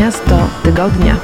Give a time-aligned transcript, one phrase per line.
[0.00, 1.16] Miasto tygodnia.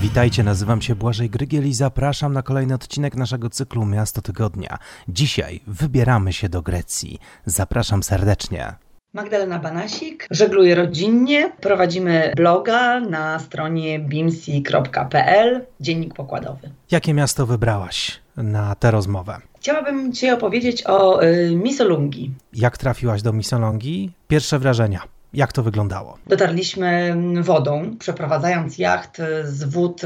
[0.00, 4.78] Witajcie, nazywam się Błażej Grygiel i zapraszam na kolejny odcinek naszego cyklu Miasto Tygodnia.
[5.08, 7.18] Dzisiaj wybieramy się do Grecji.
[7.46, 8.74] Zapraszam serdecznie.
[9.12, 16.70] Magdalena Banasik, żegluję rodzinnie, prowadzimy bloga na stronie bimsi.pl, dziennik pokładowy.
[16.90, 19.38] Jakie miasto wybrałaś na tę rozmowę?
[19.60, 22.30] Chciałabym Ci opowiedzieć o y, Misolungi.
[22.52, 24.12] Jak trafiłaś do Misolongi?
[24.28, 25.02] Pierwsze wrażenia.
[25.34, 26.18] Jak to wyglądało?
[26.26, 30.02] Dotarliśmy wodą, przeprowadzając jacht z wód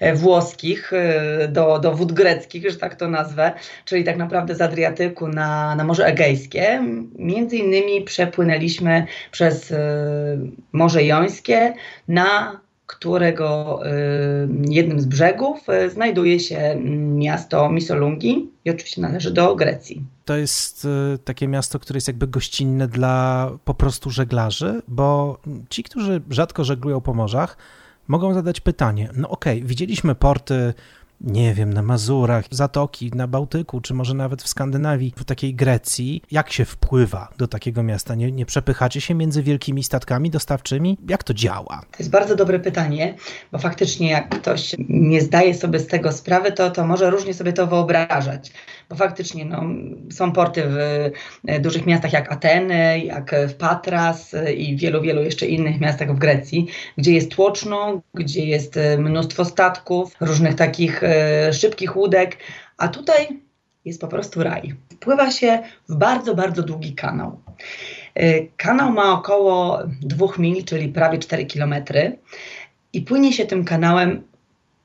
[0.00, 3.52] e, włoskich e, do, do wód greckich, że tak to nazwę,
[3.84, 6.84] czyli tak naprawdę z Adriatyku na, na Morze Egejskie.
[7.18, 9.74] Między innymi przepłynęliśmy przez
[10.72, 11.74] Morze Jońskie
[12.08, 16.80] na którego y, jednym z brzegów y, znajduje się
[17.14, 20.04] miasto Misolungi i oczywiście należy do Grecji.
[20.24, 25.82] To jest y, takie miasto, które jest jakby gościnne dla po prostu żeglarzy, bo ci,
[25.82, 27.56] którzy rzadko żeglują po morzach,
[28.08, 30.74] mogą zadać pytanie: no okej, okay, widzieliśmy porty
[31.20, 36.22] nie wiem, na Mazurach, Zatoki, na Bałtyku, czy może nawet w Skandynawii, w takiej Grecji,
[36.30, 38.14] jak się wpływa do takiego miasta?
[38.14, 40.98] Nie, nie przepychacie się między wielkimi statkami dostawczymi?
[41.08, 41.80] Jak to działa?
[41.90, 43.14] To jest bardzo dobre pytanie,
[43.52, 47.52] bo faktycznie jak ktoś nie zdaje sobie z tego sprawy, to, to może różnie sobie
[47.52, 48.52] to wyobrażać
[48.88, 49.62] bo faktycznie no,
[50.10, 50.76] są porty w
[51.46, 56.14] e, dużych miastach jak Ateny, jak w Patras e, i wielu, wielu jeszcze innych miastach
[56.14, 56.66] w Grecji,
[56.98, 61.02] gdzie jest tłoczno, gdzie jest e, mnóstwo statków, różnych takich
[61.52, 62.36] szybkich łódek,
[62.76, 63.40] a tutaj
[63.84, 64.74] jest po prostu raj.
[64.92, 67.40] Wpływa się w bardzo, bardzo długi kanał.
[68.56, 72.18] Kanał ma około 2 mil, czyli prawie 4 kilometry
[72.92, 74.22] i płynie się tym kanałem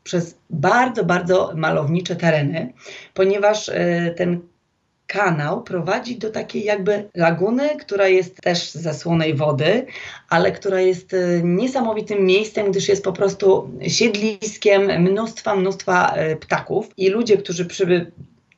[0.04, 2.74] przez bardzo, bardzo malownicze tereny,
[3.14, 4.40] ponieważ e, ten
[5.14, 9.86] kanał prowadzi do takiej jakby laguny, która jest też ze słonej wody,
[10.30, 16.90] ale która jest e, niesamowitym miejscem, gdyż jest po prostu siedliskiem mnóstwa, mnóstwa e, ptaków
[16.98, 18.12] i ludzie, którzy przyby,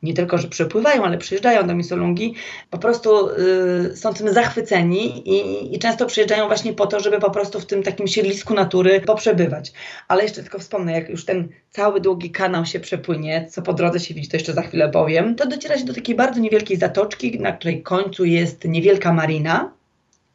[0.06, 2.34] nie tylko, że przepływają, ale przyjeżdżają do Misolungi,
[2.70, 7.32] po prostu y, są tym zachwyceni i, i, często przyjeżdżają właśnie po to, żeby po
[7.32, 9.72] prostu w tym takim siedlisku natury poprzebywać.
[10.08, 14.00] Ale jeszcze tylko wspomnę, jak już ten cały długi kanał się przepłynie, co po drodze
[14.00, 17.40] się widzi, to jeszcze za chwilę powiem, to dociera się do takiej bardzo niewielkiej zatoczki,
[17.40, 19.72] na której końcu jest niewielka marina,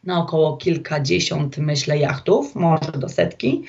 [0.05, 3.65] na około kilkadziesiąt, myślę, jachtów, może do setki.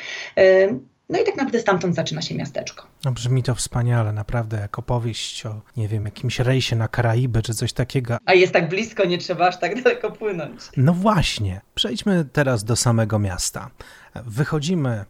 [1.11, 2.87] No i tak naprawdę stamtąd zaczyna się miasteczko.
[3.05, 7.53] No brzmi to wspaniale, naprawdę, jak opowieść o, nie wiem, jakimś rejsie na Karaiby czy
[7.53, 8.17] coś takiego.
[8.25, 10.61] A jest tak blisko, nie trzeba aż tak daleko płynąć.
[10.77, 11.61] No właśnie.
[11.75, 13.69] Przejdźmy teraz do samego miasta.
[14.15, 15.05] Wychodzimy e,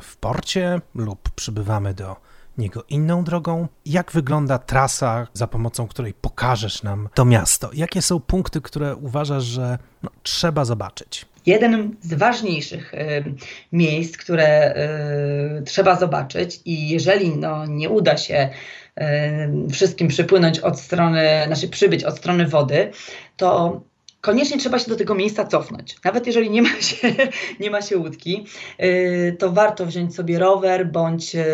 [0.00, 2.16] w porcie lub przybywamy do
[2.58, 3.68] niego inną drogą.
[3.86, 7.70] Jak wygląda trasa, za pomocą której pokażesz nam to miasto?
[7.74, 11.26] Jakie są punkty, które uważasz, że no, trzeba zobaczyć?
[11.46, 12.98] Jeden z ważniejszych y,
[13.72, 14.74] miejsc, które
[15.60, 18.48] y, trzeba zobaczyć, i jeżeli no, nie uda się
[19.68, 22.90] y, wszystkim przypłynąć od strony, znaczy przybyć od strony wody,
[23.36, 23.80] to
[24.26, 25.96] koniecznie trzeba się do tego miejsca cofnąć.
[26.04, 27.12] Nawet jeżeli nie ma się,
[27.60, 28.46] nie ma się łódki,
[28.78, 31.44] yy, to warto wziąć sobie rower, bądź, yy,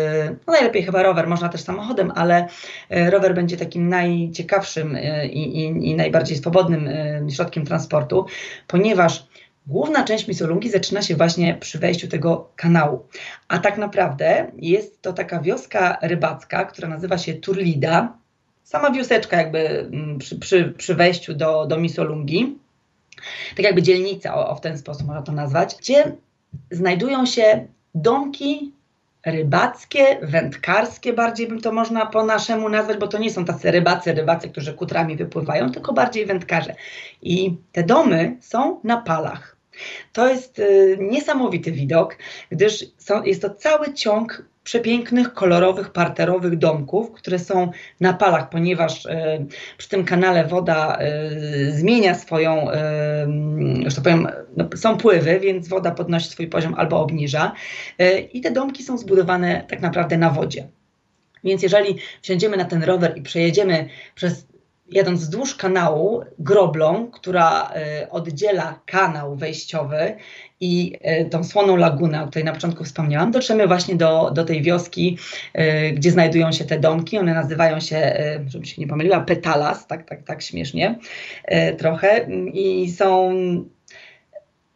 [0.47, 2.47] no najlepiej chyba rower, można też samochodem, ale
[2.89, 4.97] yy, rower będzie takim najciekawszym
[5.31, 6.89] i, i, i najbardziej swobodnym
[7.29, 8.25] środkiem transportu,
[8.67, 9.27] ponieważ
[9.67, 13.07] Główna część Misolungi zaczyna się właśnie przy wejściu tego kanału.
[13.47, 18.17] A tak naprawdę jest to taka wioska rybacka, która nazywa się Turlida.
[18.63, 22.62] Sama wioseczka jakby mm, przy, przy, przy wejściu do, do Misolungi.
[23.55, 26.15] Tak jakby dzielnica, o, o w ten sposób można to nazwać, gdzie
[26.71, 28.73] znajdują się domki
[29.25, 34.13] rybackie, wędkarskie, bardziej bym to można po naszemu nazwać, bo to nie są tacy rybacy,
[34.13, 36.75] rybacy, którzy kutrami wypływają, tylko bardziej wędkarze.
[37.21, 39.57] I te domy są na palach.
[40.13, 42.17] To jest y, niesamowity widok,
[42.49, 49.05] gdyż są, jest to cały ciąg przepięknych, kolorowych, parterowych domków, które są na palach, ponieważ
[49.05, 49.09] y,
[49.77, 52.75] przy tym kanale woda y, zmienia swoją, y,
[53.85, 54.27] że tak powiem,
[54.57, 57.51] no, są pływy, więc woda podnosi swój poziom albo obniża.
[58.33, 60.67] I te domki są zbudowane tak naprawdę na wodzie.
[61.43, 64.52] Więc jeżeli wsiądziemy na ten rower i przejedziemy przez
[64.93, 67.71] jadąc wzdłuż kanału groblą, która
[68.03, 70.15] y, oddziela kanał wejściowy
[70.59, 74.61] i y, tą słoną lagunę, o której na początku wspomniałam, dotrzemy właśnie do, do tej
[74.61, 75.17] wioski,
[75.57, 77.17] y, gdzie znajdują się te domki.
[77.17, 80.99] One nazywają się, żebym się nie pomyliła, Petalas, tak, tak, tak śmiesznie
[81.77, 83.31] trochę i są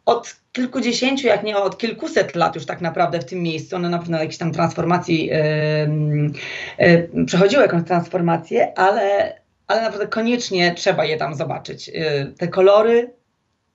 [0.06, 3.76] od kilkudziesięciu, jak nie od kilkuset lat już tak naprawdę w tym miejscu.
[3.76, 9.34] One na pewno jakieś tam transformacji yy, yy, przechodziły jakąś transformację, ale
[9.68, 11.90] ale naprawdę koniecznie trzeba je tam zobaczyć.
[11.90, 13.14] Y, te kolory,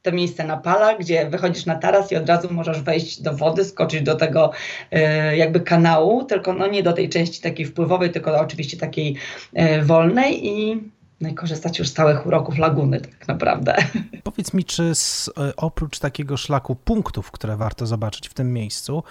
[0.03, 3.65] to miejsce na palach, gdzie wychodzisz na taras i od razu możesz wejść do wody,
[3.65, 4.50] skoczyć do tego
[4.93, 9.17] y, jakby kanału, tylko no nie do tej części takiej wpływowej, tylko oczywiście takiej
[9.59, 10.83] y, wolnej i
[11.21, 13.77] no i korzystać już z całych uroków laguny tak naprawdę.
[14.25, 19.03] Powiedz mi, czy z, oprócz takiego szlaku punktów, które warto zobaczyć w tym miejscu,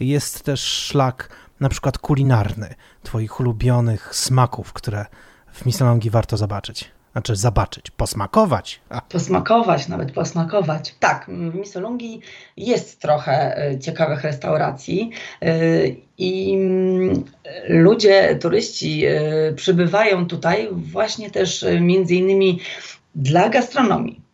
[0.00, 1.28] jest też szlak
[1.60, 5.06] na przykład kulinarny, twoich ulubionych smaków, które
[5.52, 6.90] w Missolonghi warto zobaczyć?
[7.12, 8.80] Znaczy zobaczyć, posmakować.
[8.88, 9.00] A.
[9.00, 10.94] Posmakować, nawet posmakować.
[11.00, 12.20] Tak, w Missolonghi
[12.56, 15.10] jest trochę e, ciekawych restauracji
[15.42, 15.54] e,
[16.18, 17.24] i mm,
[17.68, 19.04] ludzie, turyści
[19.56, 22.60] przybywają tutaj właśnie też między innymi
[23.14, 24.29] dla gastronomii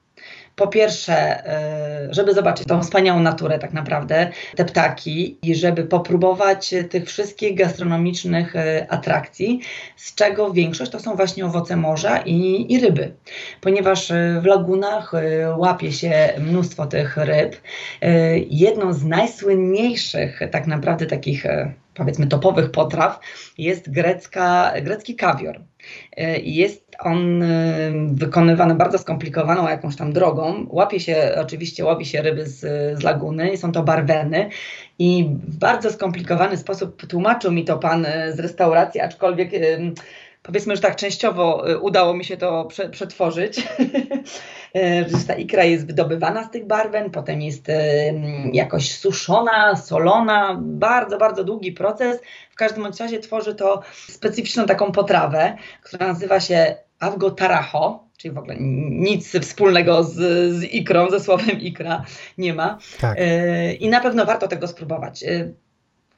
[0.56, 6.74] po pierwsze, e, żeby zobaczyć tą wspaniałą naturę tak naprawdę, te ptaki i żeby popróbować
[6.90, 9.60] tych wszystkich gastronomicznych e, atrakcji,
[9.96, 13.12] z czego większość to są właśnie owoce morza i, i ryby,
[13.60, 15.12] ponieważ e, w lagunach
[15.56, 17.56] łapie się mnóstwo tych ryb.
[18.50, 21.46] Jedną z najsłynniejszych tak naprawdę takich
[21.94, 23.20] powiedzmy topowych potraw
[23.58, 25.60] jest grecka, grecki kawior.
[26.42, 30.66] Jest on y, wykonywany bardzo skomplikowaną jakąś tam drogą.
[30.68, 32.60] Łapie się, oczywiście łowi się ryby z,
[32.98, 34.50] z laguny są to barweny.
[34.98, 39.92] I w bardzo skomplikowany sposób tłumaczył mi to pan y, z restauracji, aczkolwiek y,
[40.42, 43.62] powiedzmy, że tak częściowo udało mi się to prze, przetworzyć.
[45.26, 47.66] ta ikra jest wydobywana z tych barwen, potem jest
[48.52, 52.20] jakoś suszona, solona, bardzo, bardzo długi proces.
[52.50, 58.38] W każdym razie tworzy to specyficzną taką potrawę, która nazywa się Avgo Taraho, czyli w
[58.38, 58.56] ogóle
[58.90, 60.14] nic wspólnego z,
[60.54, 62.04] z ikrą, ze słowem ikra
[62.38, 62.78] nie ma.
[63.00, 63.16] Tak.
[63.20, 65.22] E, I na pewno warto tego spróbować.
[65.22, 65.52] E,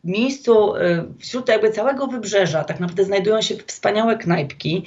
[0.04, 4.84] w miejscu, e, wśród jakby całego wybrzeża, tak naprawdę znajdują się wspaniałe knajpki,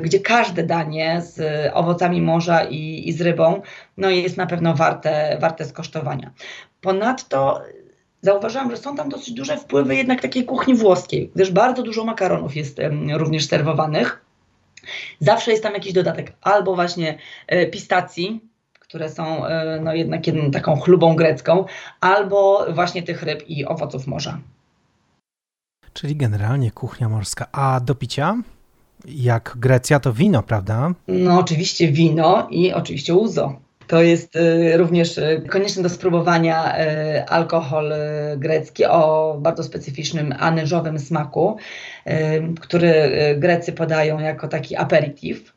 [0.00, 1.40] gdzie każde danie z
[1.74, 3.62] owocami morza i, i z rybą
[3.96, 6.32] no jest na pewno warte, warte skosztowania.
[6.80, 7.62] Ponadto
[8.20, 12.56] zauważyłam, że są tam dosyć duże wpływy jednak takiej kuchni włoskiej, gdyż bardzo dużo makaronów
[12.56, 12.80] jest
[13.16, 14.24] również serwowanych.
[15.20, 18.40] Zawsze jest tam jakiś dodatek, albo właśnie e, pistacji,
[18.92, 21.64] które są e, no jednak jedną taką chlubą grecką,
[22.00, 24.38] albo właśnie tych ryb i owoców morza.
[25.92, 27.46] Czyli generalnie kuchnia morska.
[27.52, 28.36] A do picia?
[29.04, 30.92] Jak Grecja to wino, prawda?
[31.08, 33.60] No oczywiście wino i oczywiście uzo.
[33.92, 37.92] To jest y, również y, konieczny do spróbowania y, alkohol
[38.36, 41.56] grecki o bardzo specyficznym anyżowym smaku,
[42.60, 45.54] który Grecy podają jako taki aperitif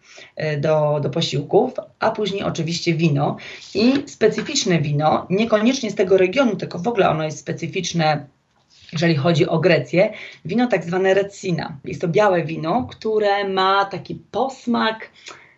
[0.58, 3.38] do, do posiłków, a później oczywiście wino
[3.76, 8.26] i specyficzne wino, niekoniecznie z tego regionu, tylko w ogóle ono jest specyficzne
[8.94, 10.14] jeżeli chodzi o Grecję,
[10.46, 11.78] wino tak zwane recina.
[11.86, 15.10] Jest to białe wino, które ma taki posmak,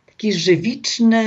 [0.05, 1.23] taki żywiczny,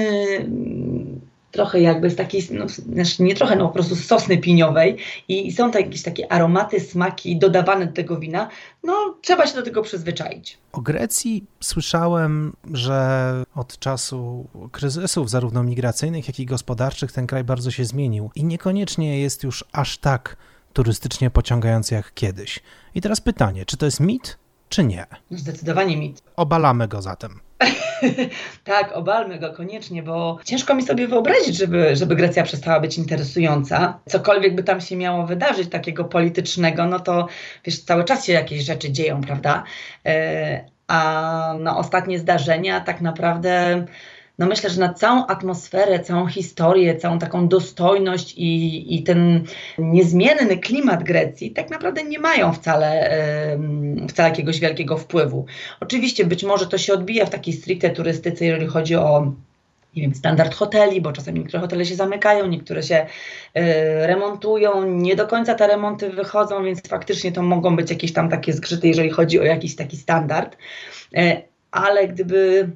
[1.51, 4.97] trochę jakby z takiej, no, znaczy nie trochę, no po prostu z sosny piniowej
[5.29, 8.49] i są to jakieś takie aromaty, smaki dodawane do tego wina,
[8.85, 10.59] no trzeba się do tego przyzwyczaić.
[10.73, 17.71] O Grecji słyszałem, że od czasu kryzysów zarówno migracyjnych, jak i gospodarczych ten kraj bardzo
[17.71, 20.37] się zmienił i niekoniecznie jest już aż tak
[20.73, 22.61] turystycznie pociągający jak kiedyś.
[22.95, 24.39] I teraz pytanie, czy to jest mit,
[24.69, 25.07] czy nie?
[25.31, 26.23] No zdecydowanie mit.
[26.37, 27.41] Obalamy go zatem.
[28.65, 34.01] tak, obalmy go koniecznie, bo ciężko mi sobie wyobrazić, żeby, żeby Grecja przestała być interesująca.
[34.07, 37.29] Cokolwiek by tam się miało wydarzyć takiego politycznego, no to
[37.65, 39.65] wiesz, cały czas się jakieś rzeczy dzieją, prawda?
[40.07, 43.85] E, a no, ostatnie zdarzenia tak naprawdę
[44.41, 49.45] no myślę, że na całą atmosferę, całą historię, całą taką dostojność i, i ten
[49.79, 53.11] niezmienny klimat Grecji tak naprawdę nie mają wcale,
[54.09, 55.47] wcale jakiegoś wielkiego wpływu.
[55.81, 59.33] Oczywiście być może to się odbija w takiej stricte turystyce, jeżeli chodzi o
[59.97, 63.07] nie wiem, standard hoteli, bo czasami niektóre hotele się zamykają, niektóre się
[63.57, 63.61] y,
[64.07, 68.53] remontują, nie do końca te remonty wychodzą, więc faktycznie to mogą być jakieś tam takie
[68.53, 70.57] zgrzyty, jeżeli chodzi o jakiś taki standard.
[71.19, 72.71] Y, ale gdyby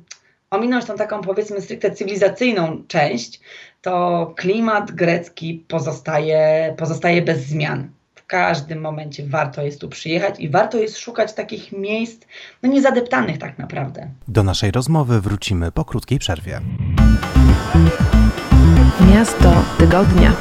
[0.55, 3.41] ominąć tą taką powiedzmy stricte cywilizacyjną część,
[3.83, 7.89] to klimat grecki pozostaje, pozostaje bez zmian.
[8.15, 12.23] W każdym momencie warto jest tu przyjechać i warto jest szukać takich miejsc
[12.63, 14.11] no niezadeptanych tak naprawdę.
[14.29, 16.61] Do naszej rozmowy wrócimy po krótkiej przerwie.
[19.15, 20.33] Miasto tygodnia.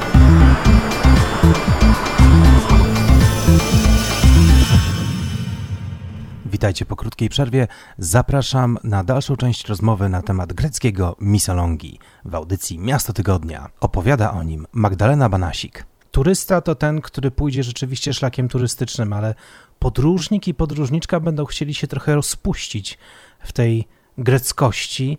[6.54, 7.68] Witajcie po krótkiej przerwie.
[7.98, 13.70] Zapraszam na dalszą część rozmowy na temat greckiego Misolongi w audycji Miasto Tygodnia.
[13.80, 15.86] Opowiada o nim Magdalena Banasik.
[16.12, 19.36] Turysta to ten, który pójdzie rzeczywiście szlakiem turystycznym, ale
[19.80, 22.98] podróżnik i podróżniczka będą chcieli się trochę rozpuścić
[23.40, 25.18] w tej greckości.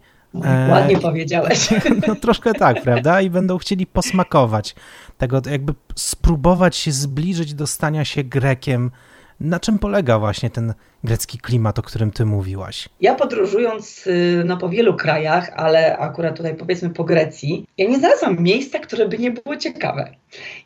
[0.70, 1.68] Ładnie powiedziałeś.
[2.08, 3.20] No troszkę tak, prawda?
[3.20, 4.74] I będą chcieli posmakować
[5.18, 8.90] tego, jakby spróbować się zbliżyć do stania się Grekiem.
[9.40, 10.74] Na czym polega właśnie ten
[11.04, 12.88] grecki klimat, o którym ty mówiłaś?
[13.00, 17.98] Ja podróżując y, no, po wielu krajach, ale akurat tutaj powiedzmy po Grecji, ja nie
[17.98, 20.10] znalazłam miejsca, które by nie było ciekawe.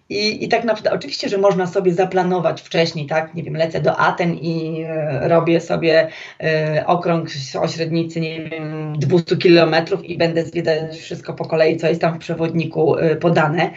[0.09, 3.97] I, I tak naprawdę, oczywiście, że można sobie zaplanować wcześniej, tak, nie wiem, lecę do
[3.97, 6.09] Aten i e, robię sobie
[6.41, 7.29] e, okrąg
[7.61, 12.15] o średnicy, nie wiem, 200 kilometrów i będę zwiedzać wszystko po kolei, co jest tam
[12.15, 13.71] w przewodniku e, podane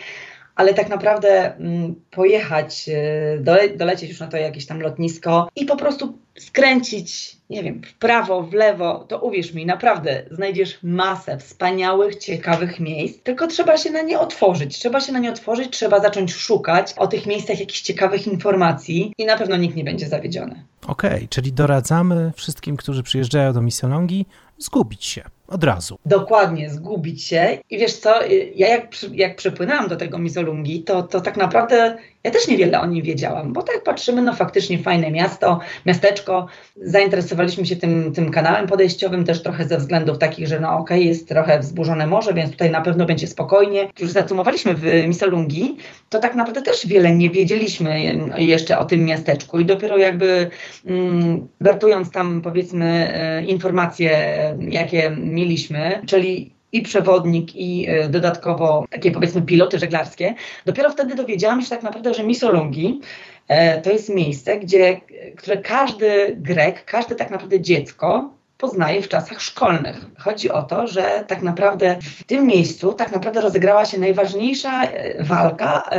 [0.55, 5.65] ale tak naprawdę mm, pojechać, e, dole, dolecieć już na to jakieś tam lotnisko i
[5.65, 11.37] po prostu skręcić, nie wiem, w prawo, w lewo, to uwierz mi, naprawdę znajdziesz masę
[11.37, 14.77] wspaniałych, ciekawych miejsc, tylko trzeba się na nie otworzyć.
[14.77, 19.25] Trzeba się na nie otworzyć, trzeba zacząć szukać o tych miejscach jakichś ciekawych informacji i
[19.25, 20.63] na pewno nikt nie będzie zawiedziony.
[20.87, 24.25] Okej, okay, czyli doradzamy wszystkim, którzy przyjeżdżają do Misjonongi,
[24.57, 25.97] zgubić się od razu.
[26.05, 27.57] Dokładnie, zgubić się.
[27.69, 28.19] I wiesz co,
[28.55, 32.85] ja jak, jak przypłynęłam do tego Mizolungi, to, to tak naprawdę ja też niewiele o
[32.85, 36.47] nim wiedziałam, bo tak patrzymy, no faktycznie fajne miasto, miasteczko.
[36.75, 40.99] Zainteresowaliśmy się tym, tym kanałem podejściowym też trochę ze względów takich, że no okej, okay,
[40.99, 43.89] jest trochę wzburzone morze, więc tutaj na pewno będzie spokojnie.
[43.99, 45.77] Już zacumowaliśmy w Misolungi,
[46.09, 48.01] to tak naprawdę też wiele nie wiedzieliśmy
[48.37, 50.49] jeszcze o tym miasteczku i dopiero jakby
[50.85, 54.11] mm, wertując tam powiedzmy e, informacje,
[54.59, 60.35] jakie mieliśmy, czyli i przewodnik, i e, dodatkowo takie powiedzmy piloty żeglarskie.
[60.65, 63.01] Dopiero wtedy dowiedziałam się tak naprawdę, że Misolungi
[63.47, 65.01] e, to jest miejsce, gdzie,
[65.37, 70.05] które każdy Grek, każde tak naprawdę dziecko poznaje w czasach szkolnych.
[70.17, 75.23] Chodzi o to, że tak naprawdę w tym miejscu tak naprawdę rozegrała się najważniejsza e,
[75.23, 75.89] walka,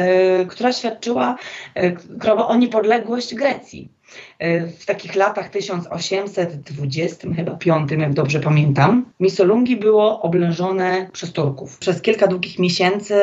[0.49, 1.37] która świadczyła
[2.47, 3.89] o niepodległość Grecji.
[4.43, 11.79] E, w takich latach 1820, chyba 5, jak dobrze pamiętam, Misolungi było oblężone przez Turków.
[11.79, 13.15] Przez kilka długich miesięcy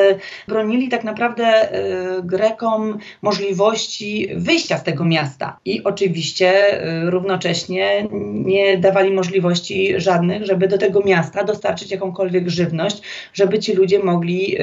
[0.47, 8.77] bronili tak naprawdę e, Grekom możliwości wyjścia z tego miasta i oczywiście e, równocześnie nie
[8.77, 13.01] dawali możliwości żadnych, żeby do tego miasta dostarczyć jakąkolwiek żywność,
[13.33, 14.57] żeby ci ludzie mogli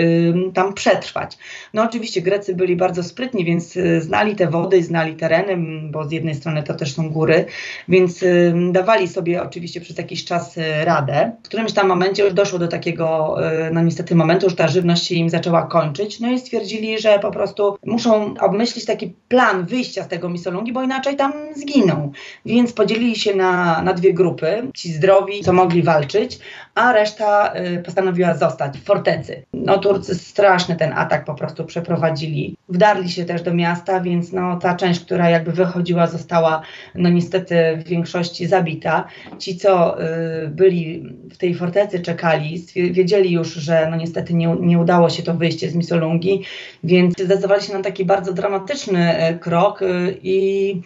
[0.54, 1.38] tam przetrwać.
[1.74, 5.56] No oczywiście Grecy byli bardzo sprytni, więc znali te wody, znali tereny,
[5.90, 7.44] bo z jednej strony to też są góry,
[7.88, 8.24] więc
[8.72, 11.32] dawali sobie oczywiście przez jakiś czas y, radę.
[11.42, 13.36] W którymś tam momencie już doszło do takiego,
[13.68, 17.18] y, no niestety momentu, że ta żywność się im zaczęła kończyć, no i stwierdzili, że
[17.18, 22.12] po prostu muszą obmyślić taki plan wyjścia z tego Misolungi, bo inaczej tam zginą.
[22.46, 26.38] Więc podzielili się na, na dwie grupy, ci zdrowi, co mogli walczyć,
[26.76, 27.52] a reszta
[27.84, 29.42] postanowiła zostać w fortecy.
[29.52, 32.56] No Turcy straszny ten atak po prostu przeprowadzili.
[32.68, 36.62] Wdarli się też do miasta, więc no ta część, która jakby wychodziła została
[36.94, 39.04] no niestety w większości zabita.
[39.38, 40.02] Ci, co
[40.44, 41.02] y, byli
[41.32, 45.70] w tej fortecy, czekali, wiedzieli już, że no niestety nie, nie udało się to wyjście
[45.70, 46.42] z Misolungi,
[46.84, 50.80] więc zdecydowali się na taki bardzo dramatyczny y, krok y, i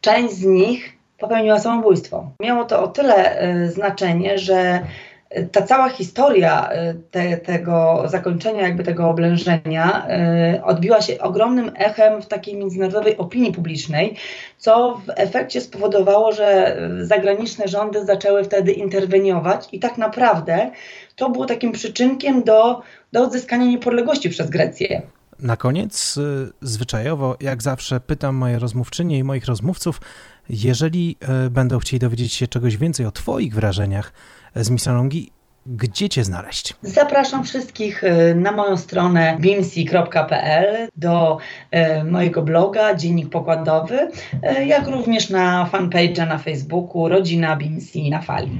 [0.00, 2.30] część z nich popełniła samobójstwo.
[2.40, 4.80] Miało to o tyle znaczenie, że
[5.52, 10.06] ta cała historia y, te, tego zakończenia, jakby tego oblężenia,
[10.56, 14.16] y, odbiła się ogromnym echem w takiej międzynarodowej opinii publicznej,
[14.58, 20.70] co w efekcie spowodowało, że zagraniczne rządy zaczęły wtedy interweniować i tak naprawdę
[21.16, 25.02] to było takim przyczynkiem do, do odzyskania niepodległości przez Grecję.
[25.38, 30.00] Na koniec, y, zwyczajowo, jak zawsze, pytam moje rozmówczynie i moich rozmówców,
[30.48, 31.16] jeżeli
[31.50, 34.12] będą chcieli dowiedzieć się czegoś więcej o Twoich wrażeniach
[34.56, 35.30] z Misalongi,
[35.66, 36.74] gdzie Cię znaleźć?
[36.82, 41.38] Zapraszam wszystkich y, na moją stronę bimsi.pl, do
[42.00, 44.08] y, mojego bloga Dziennik Pokładowy,
[44.58, 48.50] y, jak również na fanpage'a na Facebooku Rodzina Bimsi na Fali.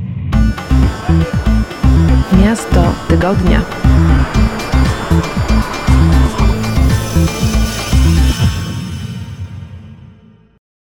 [2.44, 3.93] Miasto Tygodnia.